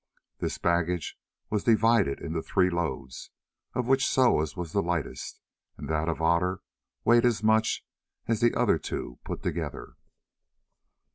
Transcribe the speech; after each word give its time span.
This 0.39 0.57
baggage 0.57 1.15
was 1.51 1.63
divided 1.65 2.19
into 2.21 2.41
three 2.41 2.71
loads, 2.71 3.29
of 3.75 3.85
which 3.87 4.07
Soa's 4.07 4.57
was 4.57 4.71
the 4.71 4.81
lightest, 4.81 5.39
and 5.77 5.87
that 5.89 6.09
of 6.09 6.23
Otter 6.23 6.63
weighed 7.05 7.23
as 7.23 7.43
much 7.43 7.85
as 8.27 8.39
the 8.41 8.55
other 8.55 8.79
two 8.79 9.19
put 9.23 9.43
together. 9.43 9.93